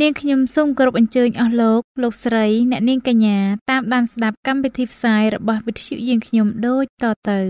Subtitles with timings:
[0.00, 3.38] នាងខ្ញុំសូមគោរពអញ្ជើញអស់លោកលោកស្រីអ្នកនាងកញ្ញា
[3.70, 7.40] តាមដានស្ដាប់កម្មវិធីផ្សាយរបស់វិទ្យុយើងខ្ញុំដូចតទៅ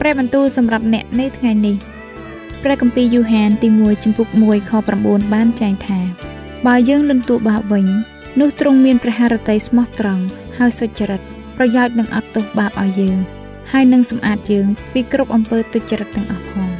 [0.00, 1.76] ព្រះបន្ទូលសម្រាប់អ្នកនៅថ្ងៃនេះ
[2.62, 4.72] ព្រះគម្ពីរយូហានទី1ចំពុក1ខ
[5.02, 5.98] 9បានចែងថា
[6.66, 7.88] បើយើងលន់តួបាបវិញ
[8.42, 10.24] នោះទ្រង់មានព្រះハរតីស្មោះត្រង់
[10.58, 11.20] ហើយសុចរិត
[11.56, 13.18] ប្រយោជន៍នឹងអត់ទោសបាបឲ្យយើង
[13.72, 16.70] ហើយនឹងសម្អាតយើង ពីគ្រប់អំពើទុច្ចរិតទាំងអស់ផង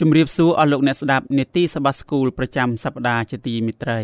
[0.00, 4.02] ជំរាបសួរអស់លោកអ្នកស្ដាប់នេតិសបាស្គូលប្រចាំសប្ដាហ៍ជាទីមិត្តរី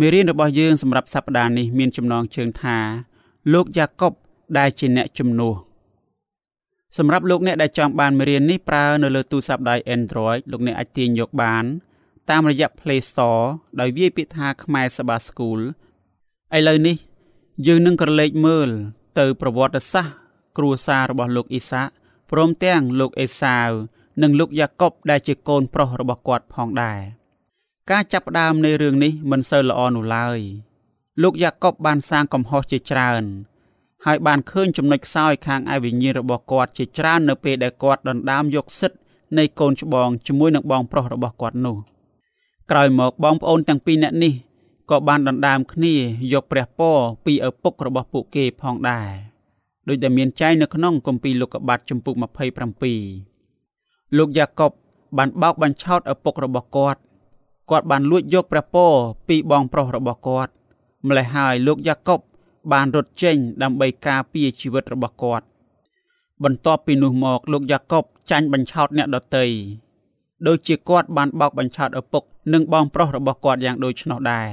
[0.00, 2.78] មេរៀនរបស់យើងសម្រាប់សប្ដាហ៍នេះមានចំណងជើងថា
[3.52, 4.12] លោកយ៉ាកុប
[4.58, 5.69] ដែលជាអ្នកជំនួស
[6.98, 11.64] សម្រាប់លោកអ្នកដែលចង់បានមេរៀននេះប្រើនៅលើទូរស័ព្ទដៃ Android លោកអ្នកអាចទាញយកបាន
[12.30, 13.44] តាមរយៈ Play Store
[13.80, 15.60] ដោយវាយពាក្យថាខ្មែរសបាស្គូល
[16.56, 16.96] ឥឡូវនេះ
[17.66, 18.70] យើងនឹងក្រឡេកមើល
[19.18, 20.14] ទៅប្រវត្តិសាស្ត្រ
[20.58, 21.82] គ្រួសាររបស់លោកអ៊ីសា
[22.30, 23.70] ព្រមទាំងលោកអេសាវ
[24.22, 27.00] និងលោកយ៉ាកុបដែលជាកូនប្រុសរបស់គាត់ផងដែរ
[27.90, 30.38] ការចាប់ផ្ដើមនៃរឿងនេះមិនសូវល្អនោះឡើយ
[31.22, 33.24] លោកយ៉ាកុបបានសាងកំហុសជាច្រើន
[34.06, 38.98] ហើយបានឃើញចំណុចខ្សោយខាងឯវិញ្ញាណរបស់គាត់ជាច្រើននៅពេលដែលគាត់ដណ្ដើមយកសិទ្ធិ
[39.38, 41.76] នៃកូនច្បងជាមួយនឹងបងប្រុសរបស់គាត់នោះ
[42.70, 44.32] ក្រោយមកបងប្អូនទាំងពីរនាក់នេះ
[44.90, 45.94] ក៏បានដណ្ដើមគ្នា
[46.32, 49.08] យកព្រះពរពីឪពុករបស់ពួកគេផងដែរ
[49.88, 54.70] ដោយដែលមានចែងនៅក្នុងគម្ពីរលោកុបាតចំពុក27លោកយ៉ាកុប
[55.18, 57.00] បានបោកបញ្ឆោតឪពុករបស់គាត់
[57.70, 58.92] គាត់បានលួចយកព្រះពរ
[59.28, 60.52] ពីបងប្រុសរបស់គាត់
[61.08, 62.20] ម្លេះហើយលោកយ៉ាកុប
[62.72, 65.46] បានរត់ចេញដើម្បីការពារជីវិតរបស់គាត់
[66.44, 69.46] បន្ទាប់ពីនោះមកលោកយ៉ាកុបចាញ់បញ្ឆោតអ្នកដតី
[70.46, 72.22] ដូចជាគាត់បានបោកបញ្ឆោតឪពុក
[72.52, 74.50] និងបងប្រុសរបស់គាត់យ៉ាងដូចនោះដែរ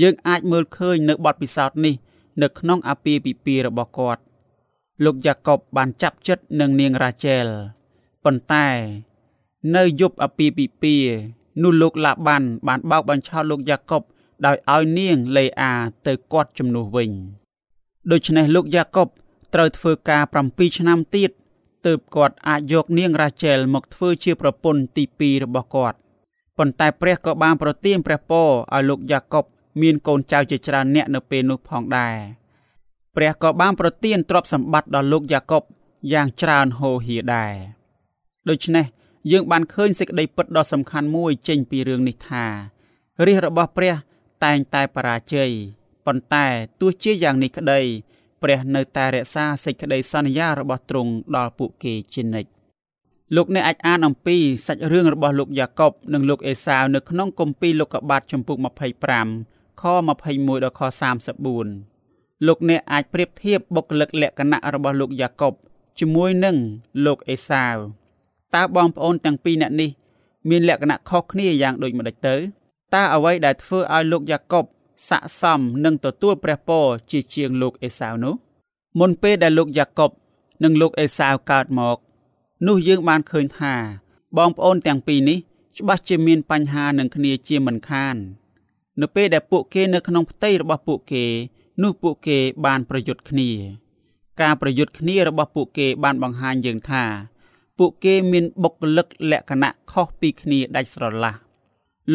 [0.00, 1.94] យើងអាចមើលឃើញនៅបទពិសោធន៍នេះ
[2.42, 4.22] នៅក្នុងអាពាហ៍ពិពាហ៍របស់គាត់
[5.04, 7.46] លោកយ៉ាកុបបានចាប់ចិត្តនឹងនាងរ៉ាជែល
[8.24, 8.66] ប៉ុន្តែ
[9.76, 11.12] នៅយប់អាពាហ៍ពិពាហ៍
[11.62, 14.02] នោះលោកឡាបានបានបោកបញ្ឆោតលោកយ៉ាកុប
[14.46, 15.72] ដោយឲ្យនាងលេអា
[16.06, 17.10] ទៅគាត់ជំនួសវិញ
[18.12, 19.08] ដូច្នេះលោកយ៉ាកុប
[19.54, 21.30] ត្រូវធ្វើការ7ឆ្នាំទៀត
[21.86, 25.98] ទើបគាត់អាចយកនាងរ៉ាជែលមកធ្វើជាប្រពន្ធទី2របស់គាត់
[26.58, 29.44] ប៉ុន្តែព្រះក៏បានប្រទានព្រះពរឲ្យលោកយ៉ាកុប
[29.82, 32.16] មានកូនចៅជាច្រើនអ្នកនៅពេលនោះផងដែរ
[33.16, 35.62] ព្រះក៏បានប្រទានទ្រព្យសម្បត្តិដល់លោកយ៉ាកុប
[36.12, 37.54] យ៉ាងច្រើនហូរហៀដែរ
[38.48, 38.86] ដូច្នេះ
[39.30, 42.44] យើងបានឃើញសេចក្តីពិតដ៏សំខាន់មួយចេញពីរឿងនេះថា
[43.26, 43.94] រាជរបស់ព្រះ
[44.44, 45.50] តែងតែបរាជ័យ
[46.06, 46.46] ប៉ុន្តែ
[46.80, 47.80] ទោះជាយ៉ាងនេះក្តី
[48.42, 52.50] ព្រះនៅតែរក្សាសេចក្តីសន្យារបស់ទ្រង់ដល់ពួកគេជានិច្ច
[53.36, 58.56] លោកអ្នកអាចអានអំពីសាច់រឿងរបស់លោកយ៉ាកុបនិងលោកអេសាវនៅក្នុងគម្ពីរលោកុបាទចំពុក
[59.18, 59.82] 25ខ
[60.24, 60.80] 21ដល់ខ
[61.62, 65.54] 34លោកអ្នកអាចប្រៀបធៀបបុគ្គលិកលក្ខណៈរបស់លោកយ៉ាកុប
[65.98, 66.56] ជាមួយនឹង
[67.06, 67.76] លោកអេសាវ
[68.54, 69.90] តើបងប្អូនទាំងពីរនាក់នេះ
[70.48, 72.36] មានលក្ខណៈខុសគ្នាយ៉ាងដូចម្តេចទៅ
[72.94, 74.64] តើអ្វីដែលធ្វើឲ្យលោកយ៉ាកុប
[75.08, 78.34] ស័កសមនឹងទទួលព្រះពរជាជាងលោកអេសាវនោះ
[79.00, 80.10] មុនពេលដែលលោកយ៉ាកុប
[80.64, 81.98] និងលោកអេសាវកើតមក
[82.66, 83.74] នោះយើងបានឃើញថា
[84.36, 85.38] បងប្អូនទាំងពីរនេះ
[85.78, 88.16] ច្បាស់ជាមានបញ្ហានឹងគ្នាជាមិនខាន
[89.00, 91.24] នៅពេលដែលពួកគេនៅក្នុងផ្ទៃរបស់ពួកគេ
[91.82, 93.50] នោះពួកគេបានប្រយុទ្ធគ្នា
[94.40, 97.04] ការប្រយុទ្ធគ្នារបស់ពួកគេបានបង្ហាញយើងថា
[97.78, 101.47] ពួកគេមានបុគ្គលិកលក្ខណៈខុសពីគ្នាដាច់ស្រឡះ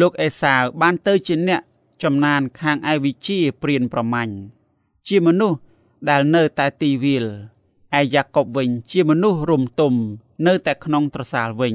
[0.00, 1.60] លោកអេសាវបានទៅជាអ្នក
[2.02, 4.34] ចំណានខាងឯវិជាព្រានប្រមាញ់
[5.08, 5.58] ជាមនុស្ស
[6.08, 7.26] ដែលនៅតែទីវាល
[7.98, 9.94] ឯយ៉ាកុបវិញជាមនុស្សរំទុំ
[10.46, 11.74] នៅតែក្នុងត្រសាលវិញ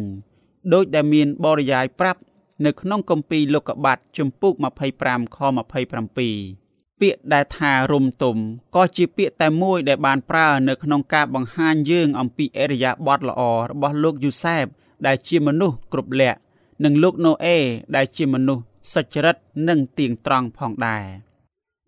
[0.73, 2.21] ដោយដែលមានបរិយាយប្រាប់
[2.65, 4.53] នៅក្នុងគម្ពីរលោកុបាទជំពូក
[4.95, 5.37] 25ខ
[5.77, 8.35] 27ពាក្យដែលថារំទុំ
[8.75, 14.65] ក៏ជាពាក្យតែមួយដែលបានប្រើនៅក្នុងការបង្ហាញយើងអំពីអរិយាប័ត្រល្អរបស់លោកយូសែប
[15.05, 16.39] ដែលជាមនុស្សគ្រប់លក្ខ
[16.83, 17.57] និងលោកណូអេ
[17.95, 19.35] ដែលជាមនុស្សសុចរិត
[19.67, 21.03] និងទៀងត្រង់ផងដែរ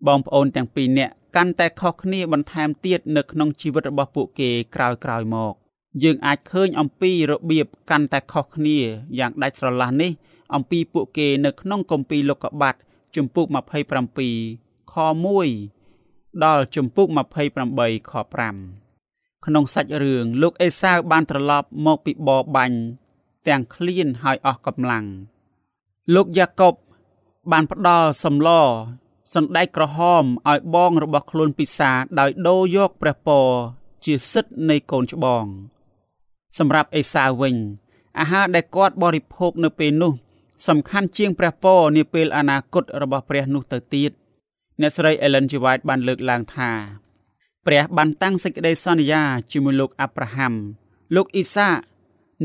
[0.06, 5.54] បងប្អូនទាំងពីរនាក់កាន់តែខុសគ្នាបន្ថែមទៀតនៅក្នុងជីវិតរបស់ពួកគេក្រោយៗមក
[6.02, 8.78] យើងអាចឃើញអំពីរបៀបកាន់តែខុសគ្នា
[9.18, 10.12] យ៉ាងដាច់ស្រឡះនេះ
[10.54, 12.74] អំពីពួកគេនៅក្នុងគម្ពីរលោកុបាត
[13.16, 13.46] ជំពូក
[14.20, 14.94] 27ខ
[15.70, 17.08] 1ដល់ជំពូក
[17.58, 22.78] 28ខ5ក្នុងសាច់រឿងលោកអេសាវបានត្រឡប់មកពីបរបាញ់
[23.48, 25.06] ទាំងឃ្លានហើយអស់កម្លាំង
[26.14, 26.74] លោកយ៉ាកុប
[27.52, 28.50] បានផ្ដល់សម្ល
[29.34, 31.90] សណ្ដែកក្រហមឲ្យបងរបស់ខ្លួនពិសា
[32.20, 33.48] ដោយដូរយកព្រះពរ
[34.04, 35.44] ជាសិទ្ធិនៃកូនច្បង
[36.58, 37.56] សម្រាប់អេសាវវិញ
[38.18, 40.12] អាហារដែលគាត់បរិភោគនៅពេលនោះ
[40.68, 44.10] សំខាន់ជាងព្រះពរនាពេលអនាគតរបស់ព្រះនោះទៅទៀត
[44.80, 45.52] អ្នកស្រី Ellen G.
[45.64, 46.70] White បានលើកឡើងថា
[47.66, 49.22] ព្រះបានតាំងសេចក្តីសន្យា
[49.52, 50.52] ជាមួយលោកអាប់រ៉ាហាំ
[51.14, 51.68] លោកអ៊ីសា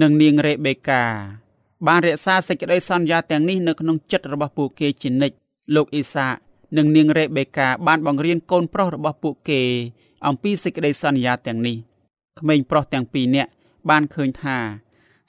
[0.02, 1.04] និងនាងរ៉េបេកា
[1.88, 5.36] បានរក្សាសេចក្តីសន្យាទាំងនេះនៅក្នុងចិត្តរបស់ពួកគេជានិច្ច
[5.76, 6.28] លោកអ៊ីសា
[6.78, 9.62] និងនាងរ៉េបេកាបានបង្រៀនកូនប្រុសរបស់ពួកគេ
[10.28, 11.78] អំពីសេចក្តីសន្យាទាំងនេះ
[12.40, 13.52] ក្មេងប្រុសទាំងពីរនាក់
[13.90, 14.58] បានឃើញថា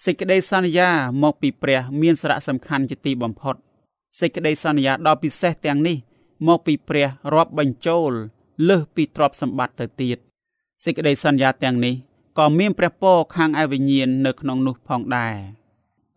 [0.04, 0.90] សេចក្តីសន្យា
[1.22, 3.56] មកពីព្រះមានសារៈសំខាន់ជាទីបំផុត
[4.20, 5.96] សេចក្តីសន្យាដ៏ពិសេសទាំងនេះ
[6.48, 8.10] មកពីព្រះរាប់បញ្ចូល
[8.68, 10.18] លើសពីទ្រព្យសម្បត្តិទៅទៀត
[10.84, 11.94] សេចក្តីសន្យាទាំងនេះ
[12.38, 15.36] ក៏មានព្រះពរខាងឯវិញ្ញាណនៅក្នុងនោះផងដែរ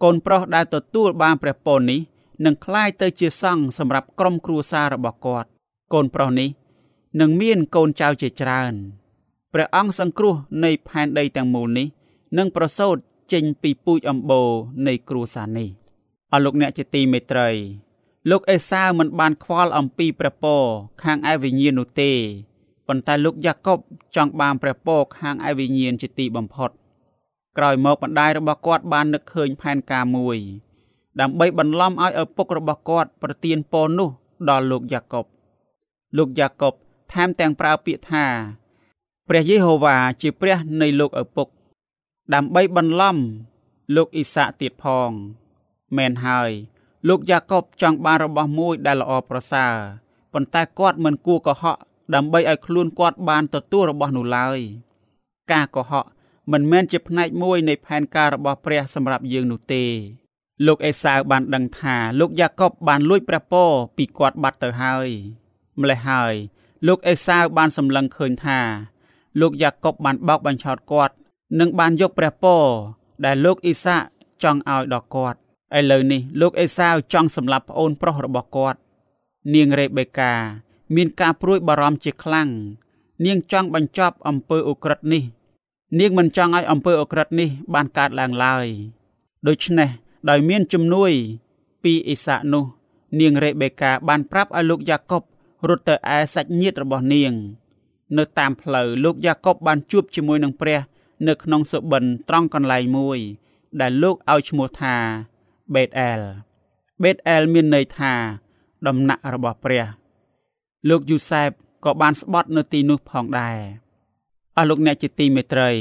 [0.04, 2.00] កូនប្រុសដែលទទួលបានព្រះពរនេះ
[2.46, 5.50] នឹងក្លាយទៅជាសង្ឃសម្រាប់ក្រុមគ្រួសាររបស់គាត់
[5.94, 6.50] កូនប្រុសនេះ
[7.20, 8.74] នឹងមានកូនចៅជាច្រើន
[9.54, 11.88] ព្រះអង្គសង្គ្រោះនៃផែនដីទាំងមូលនេះ
[12.38, 12.96] នឹងប្រសូត
[13.34, 14.50] ចេញពីពូជអម្បូរ
[14.88, 15.70] នៃគ្រួសារនេះ
[16.32, 17.50] អរលោកអ្នកជាទីមេត្រី
[18.30, 20.64] លោកអេសាវមិនបានខ្វល់អំពីព្រះពរ
[21.04, 22.14] ខាងឯវិញ្ញាណនោះទេ
[22.92, 23.80] ប៉ុន្តែលោកយ៉ាកុប
[24.16, 26.72] ចង់បានព្រះពរខាងឯវិញ្ញាណជាទីបំផុត
[27.58, 30.38] ក្រោយមកម្ដាយរបស់គាត់បាននឹកឃើញផែនការមួយ
[31.20, 34.10] ដើម្បីបន្លំឲ្យឪពុករបស់គាត់ប្រទានពរនោះ
[34.50, 35.26] ដល់លោកយ៉ាកុប
[36.18, 36.74] លោកយ៉ាកុប
[37.14, 38.26] ថែមទាំងប្រើពាក្យថា
[39.30, 41.48] ព្រះយេហូវ៉ាជាព្រះនៃលោកឪពុក
[42.34, 43.18] ដើម្បីបន្លំ
[43.96, 45.12] លោកអ៊ីសាក់ទៀតផង
[45.98, 46.52] មែនហើយ
[47.08, 49.74] លោកយ៉ាកុបចង់បានរបស់មួយដែលល្អប្រសើរ
[50.34, 51.78] ប៉ុន្តែគាត់មិនគួរកុហក
[52.16, 54.60] ដើម្បីឲ្យខ្លួនគាត់បានទទួលរបស់នោះឡើយ
[55.52, 56.06] ការកុហក
[56.52, 59.84] មិនមែនជាផ្នែកមួយនៃផែនការរបស់ព្រះសម្រាប់យើងនោះទេ
[60.66, 65.08] លោកអេសាវបានដឹងថាលោកយ៉ាកុបបានលួចព្រះពរពីគាត់បាត់ទៅហើយ
[65.80, 66.34] ម្លេះហើយ
[66.88, 68.60] លោកអេសាវបានសម្លឹងឃើញថា
[69.40, 71.14] លោកយ៉ាកុបបានបោកបញ្ឆោតគាត់
[71.60, 72.64] និងបានយកព្រះពរ
[73.26, 74.02] ដែលលោកអ៊ីសាក
[74.44, 75.38] ចង់ឲ្យដល់គាត់
[75.78, 78.80] ឥឡូវនេះលោកអេសាវចង់សម្លាប់ប្អូនប្រុសរបស់គាត់
[79.54, 80.34] នាងរ៉េបេកា
[80.96, 82.50] មានការព្រួយបារម្ភជាខ្លាំង
[83.26, 85.24] នាងចង់បញ្ចប់អំពើអូក្រិដ្ឋនេះ
[86.00, 88.66] នាងមិនចង់ឲ្យអំពើអូក្រិដ្ឋនេះ បានកើតឡើងឡើយ
[89.48, 89.90] ដូច្នេះ
[90.30, 91.12] ដោយមានជំនួយ
[91.84, 92.66] ពីអ៊ីសាក់នោះ
[93.20, 95.24] នាងរ៉េបេកាបានប្រាប់ឲ្យលោកយ៉ាកុប
[95.70, 97.34] រត់ទៅឯសាច់ញាតិរបស់នាង
[98.18, 100.80] នៅតាមផ្លូវលោកយ៉ាកុបបានជួបជាមួយនឹងព្រះ
[101.28, 103.20] នៅក្នុងសុបិនត្រង់កន្លែងមួយ
[103.82, 104.96] ដែលលោកឲ្យឈ្មោះថា
[105.74, 106.22] បេតអែល
[107.04, 108.14] បេតអែលមានន័យថា
[108.88, 110.01] ដំណាក់របស់ព្រះ
[110.90, 111.50] លោកយូសែប
[111.86, 113.58] ក៏បានស្បត់នៅទីនោះផងដែរ
[114.58, 115.72] អស់លោកអ្នកជាទីមេត្រី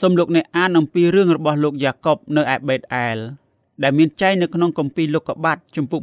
[0.00, 3.18] សូមលោកអ្នកអានអំពីរឿងរបស់លោកយ៉ាកុបនៅឯបេតអែល
[3.82, 6.00] ដែលមានចែងនៅក្នុងគម្ពីរលោកុបាតជំពូក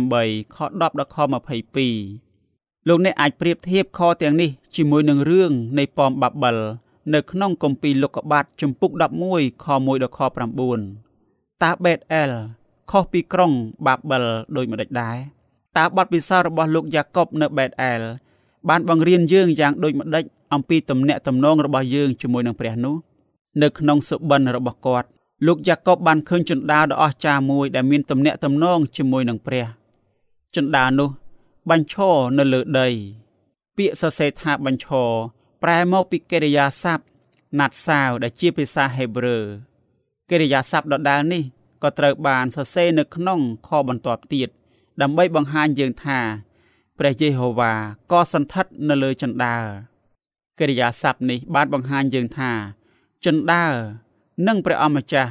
[0.00, 6.56] 28ខ10ដល់ខ22លោកអ្នកអាចប្រៀបធៀបខទាំងនេះជាមួយនឹងរឿងនៃប៉មបាបិល
[7.14, 8.90] នៅក្នុងគម្ពីរលោកុបាទជំពូក
[9.28, 10.20] 11ខ1ដល់ខ
[10.90, 12.30] 9តើបេតអែល
[12.90, 13.52] ខុសពីក្រុង
[13.86, 14.24] បាបិល
[14.56, 15.16] ដូចម្ដេចដែរ
[15.76, 18.00] តើបទពិសោធន៍របស់លោកយ៉ាកុបនៅបេតអែល
[18.68, 20.24] បានបង្រៀនយើងយ៉ាងដូចម្ដេច
[20.54, 22.96] អំពីទំនាក់ទំនងរបស់យើងជាមួយនឹងព្រះនោះ
[23.62, 25.08] នៅក្នុងសុបិនរបស់គាត់
[25.46, 29.66] លោកយ៉ាកុបបានឃើញជណ្ដើរដ៏អស្ចារ្យមួយដែលមានទំនាក់ទំនងជាមួយនឹងព្រះ
[30.56, 31.10] ជណ្ដើរនោះ
[31.70, 32.88] បញ្ឈរនៅលើដី
[33.76, 35.10] ពាក្យសរសេរថាបញ្ឈរ
[35.62, 37.04] ប្រែមកពីកិរិយាសព្ទ
[37.58, 39.38] ណាត់សាវដែលជាភាសាហេប្រឺ
[40.30, 41.42] កិរិយាសព្ទដដែលនេះ
[41.82, 44.48] ក៏ត្រូវបានសរសេរនៅក្នុងខបន្ទាប់ទៀត
[45.00, 46.18] ដើម្បីបង្ហាញយើងថា
[46.98, 47.72] ព្រះយេហូវ៉ា
[48.12, 49.54] ក៏សន្ធិដ្ឋនៅលើចន្ទា
[50.58, 52.52] កិរិយាសព្ទនេះបានបង្ហាញយើងថា
[53.24, 53.64] ចន្ទា
[54.46, 55.30] និងព្រះអម្ចាស់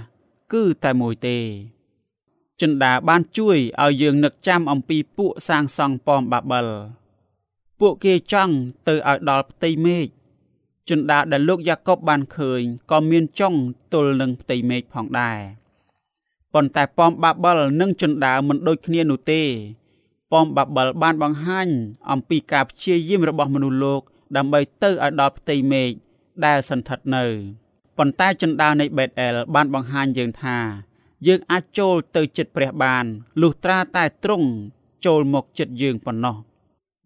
[0.53, 1.37] គឺតែមួយទេ
[2.61, 6.67] ចន្ទាបានជួយឲ្យយើងនឹកចាំអំពីពួកសាងសង់ប៉មបាបិល
[7.79, 8.53] ពួកគេចង់
[8.87, 10.07] ទៅឲ្យដល់ផ្ទៃមេឃ
[10.89, 12.61] ជណ្ដាដែលលោកយ៉ាកុបបានឃើញ
[12.91, 13.53] ក៏មានចុង
[13.93, 15.39] ទល់នឹងផ្ទៃមេឃផងដែរ
[16.53, 19.41] ប៉ុន្តែប៉មបាបិលនិងជណ្ដាមិនដូចគ្នានោះទេ
[20.31, 21.67] ប៉មបាបិលបានបង្ហាញ
[22.11, 24.01] អំពីការព្យាយាមរបស់មនុស្សលោក
[24.35, 25.89] ដើម្បីទៅឲ្យដល់ផ្ទៃមេឃ
[26.45, 27.25] ដែលសន្ធិដ្ឋនៅ
[27.97, 30.57] ប៉ុន្តែជណ្ដានៃបេតអែលបានបង្ហាញយើងថា
[31.27, 33.05] យើងអាចចូលទៅចិត្តព្រះបាន
[33.41, 34.49] លុះត្រាតែទ្រង់
[35.05, 36.35] ចូលមកចិត្តយើងប៉ុណ្ណោះ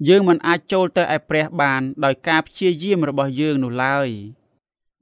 [0.08, 4.08] យើងមិនអាចចូលទៅឯព្រះបានដោយការព្យាយាមរបស់យើងនោះឡើយ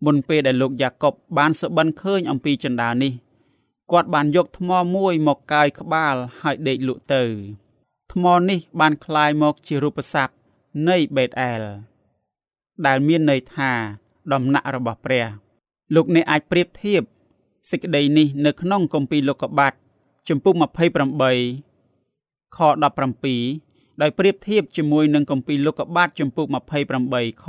[0.06, 3.14] មុនពេលដែលលោកយ៉ាកុបបានសបិនឃើញអំពីចន្ទានេះ
[3.93, 7.23] គាត់បានយកថ្មមួយមកកាយក្បាលហើយដេកលក់ទៅ
[8.13, 10.35] ថ្មនេះបានคล้ายមកជារូបស័ព្ទ
[10.89, 11.63] នៃបេតអែល
[12.87, 13.73] ដែលមានន័យថា
[14.33, 15.27] ដំណាក់របស់ព្រះ
[15.95, 17.03] លោកអ្នកអាចប្រៀបធៀប
[17.71, 19.73] សេចក្តីនេះនៅក្នុងគម្ពីរលោកុបាត
[20.29, 20.55] ជំពូក
[21.57, 22.59] 28ខ
[23.31, 26.47] 17ដោយប្រៀបធៀបជាមួយនឹងគម្ពីរលោកុបាតជំពូក
[26.95, 27.47] 28ខ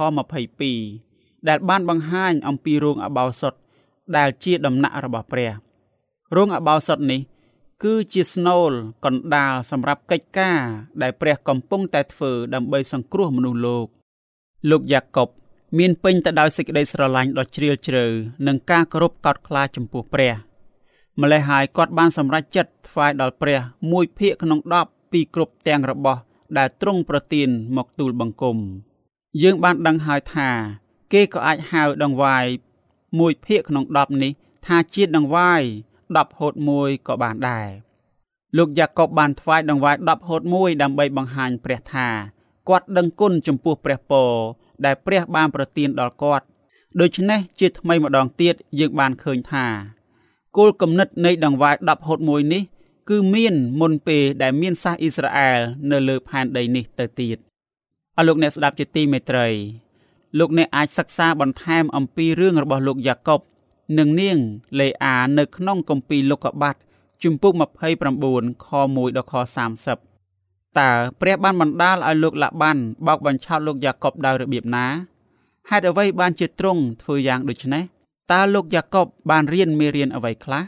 [0.68, 3.54] 22ដែលបានបង្ហាញអំពីរោងអបោសុត
[4.18, 5.52] ដែលជាដំណាក់របស់ព្រះ
[6.37, 7.21] រោងអបោសុតនេះ
[7.83, 8.73] គឺជាស្នូល
[9.05, 10.61] កណ្ដាលសម្រាប់កិច្ចការ
[11.03, 13.87] ដែលព្រះកំពុងតែធ្វើដើម្បីសង្គ្រោះមនុស្សលោក
[14.71, 15.29] លោកយ៉ាកុប
[15.79, 18.05] មានពេញទៅដោយសេចក្តីស្រឡាញ់ដ៏ជ្រាលជ្រៅ
[18.47, 20.35] និងការគោរពកោតខ្លាចចំពោះព្រះ
[21.21, 23.61] ម្ល៉េះហើយគាត់បានសម្រេចចិត្តថ្វាយដល់ព្រះ
[23.93, 26.21] មួយភាគក្នុង10ពីគ្រប់ទាំងរបស់
[26.59, 28.57] ដែលទ្រង់ប្រទានមកទូលបង្គំ
[29.43, 30.49] យើងបានដឹងហើយថា
[31.13, 32.47] គេក៏អាចហៅដង្វាយ
[33.19, 34.33] មួយភាគក្នុង10នេះ
[34.67, 35.63] ថាជាដង្វាយ
[36.21, 37.69] 10ហូត1ក៏បានដែរ
[38.57, 42.09] លោកយ៉ាកុបបានថ្វាយដង្វាយ10ហូត1ដើម្បីបង្ហាញព្រះថា
[42.69, 44.33] គាត់ដឹងគុណចំពោះព្រះពរ
[44.85, 46.45] ដែលព្រះបានប្រទានដល់គាត់
[47.01, 49.67] ដូច្នេះជាថ្មីម្ដងទៀតយើងបានឃើញថា
[50.57, 52.63] គោលគំនិតនៃដង្វាយ10ហូត1នេះ
[53.11, 57.37] គឺមានមុនពេលដែលមានសាសអ៊ីស្រាអែលនៅលើផែនដីនេះទៅទៀត
[58.19, 59.49] អរលោកអ្នកស្ដាប់ជាទីមេត្រី
[60.39, 63.41] លោកអ្នកអាចសិក្សាបន្ថែមអំពីរឿងរបស់លោកយ៉ាកុប
[63.99, 64.39] និងនាង
[64.81, 66.77] លេអានៅក្នុងគម្ពីរលោកុបាត
[67.23, 67.53] ជំពូក
[68.13, 69.35] 29ខ1ដល់ខ
[70.07, 74.87] 30តើព្រះបានបណ្ដាលឲ្យលោកឡាបានបោកបញ្ឆោតលោកយ៉ាកុបដោយរបៀបណា
[75.71, 77.83] ហេតុអ្វីបានជាទ្រង់ធ្វើយ៉ាងដូចនេះ
[78.33, 80.63] តើលោកយ៉ាកុបបានរៀនមេរៀនអ្វីខ្លះ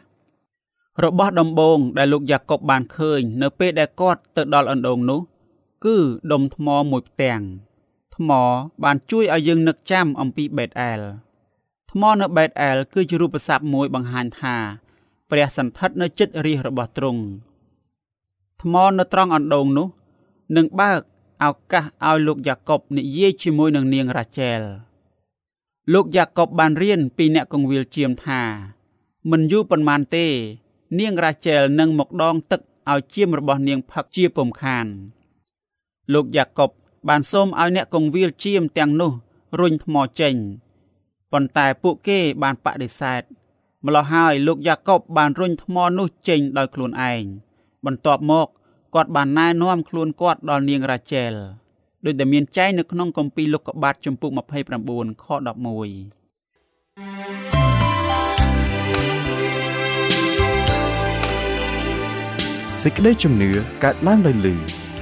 [1.05, 5.21] របស់ដំបូងដែលលោកយ៉ាកុបបានឃើញ នៅពេលដែលគាត់ទៅដល់អណ្ដូងនោះ
[5.85, 5.97] គឺ
[6.33, 7.41] ដុំថ្មមួយផ្ទាំង
[8.17, 8.31] ថ្ម
[8.85, 11.01] បានជួយឲ្យយើងនឹកចាំអំពីបេតអែល
[11.97, 14.57] ថ្មនៅបេតអែលគឺជារូបស័ព្ទមួយបង្ហាញថា
[15.31, 17.23] ព្រះសន្ធិដ្ឋនៅចិត្តរាជរបស់ទ្រង់
[18.63, 19.89] ថ្មនៅត្រង់អណ្ដូងនោះ
[20.57, 21.01] នឹងបើក
[21.45, 24.61] ឱកាសឲ្យលោកយ៉ាកុបនិយាយជាមួយនឹងនាងរ៉ាជែល
[25.93, 28.43] លោកយ៉ាកុបបានរៀនពីអ្នកកងវិលជាមថា
[29.31, 30.27] មិនយូរប៉ុន្មានទេ
[30.99, 32.61] នាងរ៉ាជែលនឹងមកដងទឹក
[32.91, 34.87] ឲ្យជាមរបស់នាងផឹកជាពំខាន
[36.13, 36.71] លោកយ៉ាកុប
[37.09, 39.13] បានសូមឲ្យអ្នកកងវិលជាមទាំងនោះ
[39.61, 40.37] រុញថ្មចេញ
[41.35, 43.23] ប៉ុន្តែពួកគេបានបដិសេធ
[43.87, 47.23] ម្ល៉េះហើយលោកយ៉ាកុបបានរុញថ្មនោះចេញដោយខ្លួនឯង
[47.87, 48.49] បន្ទាប់មក
[48.95, 51.33] គាត់បានណែនាំខ្លួនគាត់ដល់នាងរ៉ាជែល
[52.05, 54.41] ដោយដែលមានចែងនៅក្នុងគម្ពីរលោកុបាតជំពូក29
[55.25, 55.33] ខ11
[62.83, 63.51] សេចក្តីជំនឿ
[63.85, 64.55] កើតឡើងដោយលឺ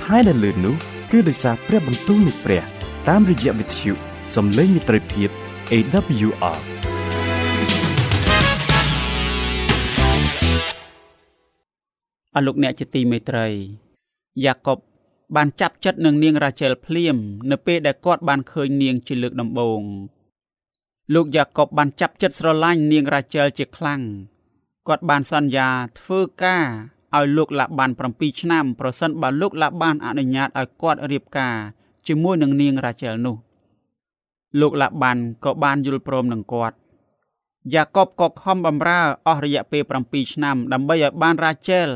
[0.07, 0.75] ហើយដែលលឺនោះ
[1.11, 2.62] គឺដោយសារព្រះបន្ទូលនៃព្រះ
[3.09, 3.93] តាមរយៈវិទ្យុ
[4.35, 5.31] សំឡេងមិត្តភាព
[5.73, 6.59] AWR
[12.35, 13.47] អរលោកអ្នកជាទីមេត្រី
[14.45, 14.79] យ៉ាកុប
[15.37, 17.17] បានចាប់ចិត្តនឹងនាងរ៉ាជែលភ្លាម
[17.50, 19.83] នៅពេលដែលគាត់បានឃើញនាងជាលើកដំបូង
[21.14, 24.00] លោកយ៉ាកុបបានចាប់ចិត្តស្រឡាញ់នាងរ៉ាជែលជាខ្លាំង
[24.88, 25.69] គាត់បានសន្យា
[26.00, 26.67] ធ្វើការ
[27.17, 31.57] ឲ្យលោកឡាបាន7ឆ្នាំប្រសិនបើលោកឡាបានអនុញ្ញាតឲ្យគាត់រៀបការ
[32.07, 33.37] ជាមួយនឹងនាងរ៉ាជែលនោះ
[34.61, 36.76] លោកឡាបានក៏បានយល់ព្រមនឹងគាត់
[37.73, 41.88] យ៉ាកុបក៏ខំបម្រើអស់រយៈពេល7ឆ្នាំ ដើម្បីឲ្យបានរ៉ាជែល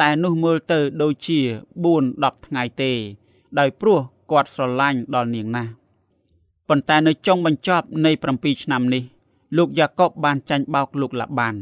[0.00, 1.40] តែនោះមើលទៅដូចជា
[1.82, 2.92] 4 10ថ្ងៃទេ
[3.58, 3.98] ដោយព្រោះ
[4.30, 5.70] គាត់ស្រឡាញ់ដល់នាងណាស់
[6.68, 9.02] ប៉ុន្តែនៅចុងបញ្ចប់នៃ7ឆ្នាំនេះ
[9.56, 11.54] លោកយ៉ាកុបបានចាញ់បោកលោកឡាបាន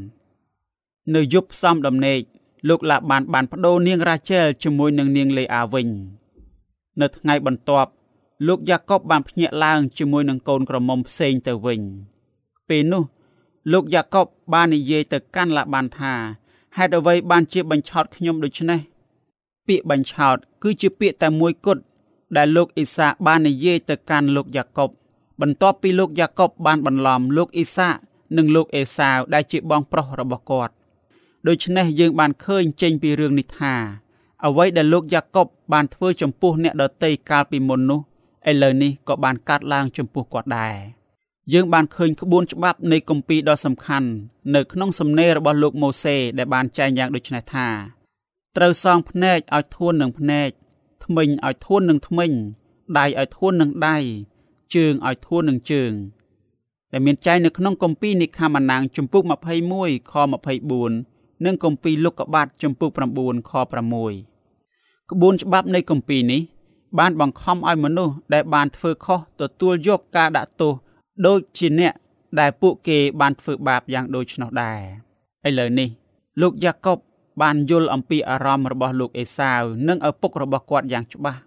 [1.14, 2.20] នៅយប់ផ្សំដំណេក
[2.68, 5.88] លោកឡាបានបានបដូរនាងរ៉ាជែលជាមួយនឹងនាងលេអាវិញ
[7.00, 7.90] នៅថ្ងៃបន្ទាប់
[8.46, 11.80] លោកយ៉ាកុបបានភ្ញាក់ឡើងជាមួយនឹងកូនក្រមុំផ្សេងទៅវិញ
[12.68, 13.04] ពេលនោះ
[13.72, 16.14] លោកយ៉ាកុបបាននិយាយទៅកាន់ឡាបានថា
[16.76, 18.80] ហេតុអ្វីបានជាបញ្ឆោតខ្ញុំដូច្នេះ
[19.66, 21.82] ពាក្យបញ្ឆោត គឺជាពាក្យតែមួយគត់
[22.36, 24.90] ដែលលោកអ៊ីសាបាននិយាយទៅកាន់លោកយ៉ាកុប
[25.40, 27.88] បន្ទាប់ពីលោកយ៉ាកុបបានបន្លំលោកអ៊ីសា
[28.36, 30.72] និងលោកអេសាវដែលជាបងប្រុសរបស់គាត់
[31.46, 33.74] ដូច្នេះយើងបានឃើញចេញពីរឿងនេះថា
[34.44, 38.00] អ្វីដែលលោកយ៉ាកុបបានធ្វើចំពោះអ្នកដតីកាលពីមុននោះ
[38.50, 40.76] ឥឡូវនេះក៏បានកាត់ឡើងចំពោះគាត់ដែរ
[41.52, 44.08] យើងបានឃើញក្បួនច្បាប់នៃគម្ពីរដ៏សំខាន់
[44.54, 47.68] នៅក្នុងសំណេររបស់លោកម៉ូសេដែលបានចែងយ៉ាងដូចនេះថា
[48.56, 50.50] ត្រូវសងភ្នែកឲ្យធួននឹងភ្នែក
[51.04, 52.32] ធ្មេញឲ្យធួននឹងធ្មេញ
[52.98, 53.98] ដៃឲ្យធួននឹងដៃ
[54.74, 55.92] ជើងឲ្យធួននឹងជើង
[56.92, 59.22] ដែលមានចែងនៅក្នុងគម្ពីរនិខាម៉ាណាងជំពូក
[59.68, 60.14] 21ខ
[60.80, 63.52] 24និងគម្ពីរលោកុបាទជំពូក9ខ
[64.30, 66.40] 6ក្បួនច្បាប់នៃគម្ពីរនេះ
[66.98, 70.72] បានបង្ខំឲ្យមនុស្សដែលបានធ្វើខុសទទួលយកការដាក់ទោស
[71.26, 71.94] ដូចជាអ្នក
[72.40, 74.80] ដែលពួកគេបានធ្វើបាបយ៉ាងដូចនោះដែរ
[75.48, 75.88] ឥឡូវនេះ
[76.40, 76.98] លោកយ៉ាកុប
[77.42, 81.40] បានយល់អំពីអារម្មណ៍របស់លោកអេសាវនិងឪពុករបស់គាត់យ៉ាងច្បាស់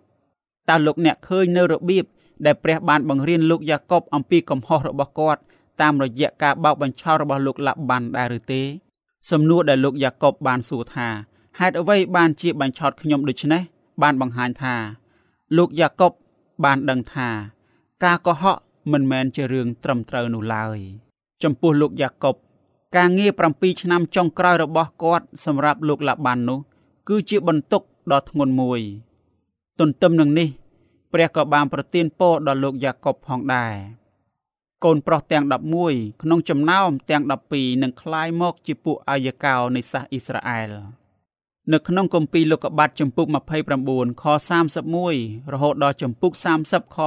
[0.70, 2.06] តើលោកអ្នកឃើញនៅរបៀប
[2.46, 5.42] ដែលព្រះបានបង្រៀនលោកយ៉ាកុបអំពីកំហុសរបស់គាត់
[5.82, 8.62] តាមរយៈការបោកបញ្ឆោតរបស់លោកឡាបាន់ដែរឬទេ
[9.32, 11.08] សំណួរដែលលោកយ៉ាកុបបានសួរថា
[11.60, 13.62] ហេតុអ្វីបានជាបញ្ឆោតខ្ញុំដូច្នេះ
[14.02, 14.76] បានបង្ហាញថា
[15.57, 16.13] លោកយ៉ាកុប
[16.65, 17.29] បានដឹងថា
[18.05, 18.59] ការកុហក
[18.93, 20.79] មិនមែនជារឿងត្រឹមត្រូវនោះឡើយ
[21.43, 22.37] ចំពោះលោកយ៉ាកុប
[22.97, 26.61] ការងារ7ឆ្នាំចុងក្រោយរបស់គាត់សម្រាប់លោកឡាបាននោះ
[27.09, 28.81] គឺជាបន្ទុកដ៏ធ្ងន់មួយ
[29.81, 30.49] ទន្ទឹមនឹងនេះ
[31.13, 33.75] ព្រះក៏បានប្រទានពរដល់លោកយ៉ាកុបផងដែរ
[34.85, 35.45] កូនប្រុសទាំង
[35.83, 37.23] 11ក្នុងចំណោមទាំង
[37.53, 40.73] 12នឹងคล้ายមកជាពួកអាយកោនៃសាសអ៊ីស្រាអែល
[41.74, 43.26] នៅក្នុងគម្ពីរលោកុបាទចំពុក
[43.74, 44.24] 29ខ
[44.90, 46.32] 31រហូតដល់ចំពុក
[46.64, 46.98] 30ខ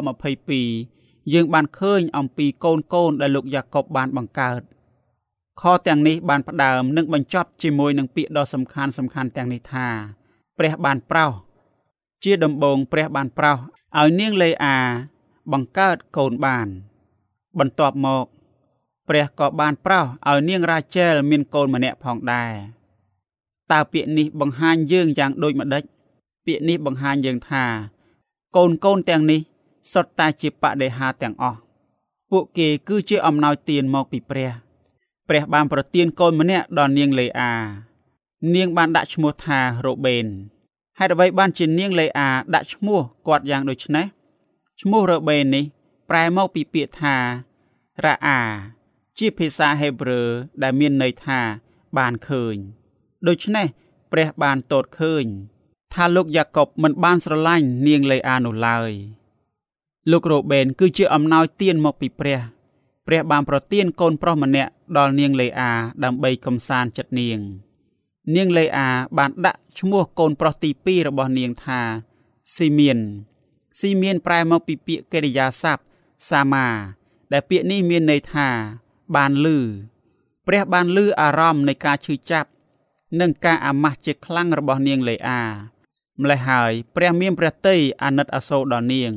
[0.61, 4.61] 22យើងបានឃើញអំពីកូនកូនដែលលោកយ៉ាកុបបានបង្កើត
[5.61, 9.89] ខទាំងនេះបានផ្ដើមនិងបញ្ចប់ជាមួយនឹងពាក្យដ៏សំខាន់សំខាន់ទាំងនេះថា
[10.59, 11.33] ព្រះបានប្រោស
[12.25, 13.59] ជាដំបូងព្រះបានប្រោស
[13.99, 14.79] ឲ្យនាងលេអា
[15.53, 16.67] បង្កើតកូនបាន
[17.59, 18.27] បន្ទាប់មក
[19.09, 22.53] ព្រះក៏បានប្រោសឲ្យនាងរ៉ាជែលមានកូនម្នាក់ផងដែរ
[23.73, 25.83] តើពាក្យនេះបង្ហាញយើងយ៉ាងដូចម្ដេច
[26.47, 27.65] ពាក្យនេះបង្ហាញយើងថា
[28.57, 29.41] កូនកូនទាំងនេះ
[29.93, 31.59] សុទ្ធតែជាបដិហាទាំងអស់
[32.31, 34.51] ពួកគេគឺជាអំណោយទានមកពីព្រះ
[35.29, 37.53] ព្រះបានប្រទានកូនម្នាក់ដល់នាងលេអា
[38.55, 40.27] នាងបានដាក់ឈ្មោះថារ៉ូបេន
[40.99, 44.07] ហេតុអ្វីបានជានាងលេអាដាក់ឈ្មោះគាត់យ៉ាងដូចនេះ
[44.81, 45.65] ឈ្មោះរ៉ូបេននេះ
[46.11, 47.17] ប្រែមកពីពាក្យថា
[48.05, 48.41] រ៉ាអា
[49.19, 50.23] ជាភាសាហេប្រឺ
[50.63, 51.41] ដែលមានន័យថា
[51.99, 52.57] បានឃើញ
[53.27, 53.67] ដូច្នេះ
[54.13, 55.27] ព្រះបានតតឃើញ
[55.95, 58.93] ថាលោកយ៉ាកុបមិនបានស្រឡាញ់នាងលេអានោះឡើយ
[60.11, 62.41] លោករ៉ូបេនគឺជាអំណោយទានមកពីព្រះ
[63.07, 65.71] ព្រះបានប្រទានកូនប្រុសម្នាក់ដល់នាងលេអា
[66.05, 67.39] ដើម្បីកំសាន្តចិត្តនាង
[68.35, 71.81] នាងលេអាបានដាក់ឈ្មោះកូនប្រុសទី2របស់នាងថា
[72.57, 72.99] ស៊ីមៀន
[73.81, 75.83] ស៊ីមៀនប្រែមកពីពាក្យកិរិយាសព្ទ
[76.31, 76.67] សាមា
[77.33, 78.49] ដែលពាក្យនេះមានន័យថា
[79.17, 79.59] បានលឺ
[80.47, 82.49] ព្រះបានលឺអារម្មណ៍នៃការឈឺចាប់
[83.21, 85.43] និងការអាម៉ាស់ជាខ្លាំងរបស់នាងលេអា
[86.21, 89.13] ម្លេះហើយព្រះមានព្រះតីអាណិតអាសូរដល់នាង